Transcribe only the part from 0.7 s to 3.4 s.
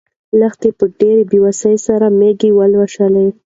په ډېرې بې وسۍ سره مېږه ولوشله.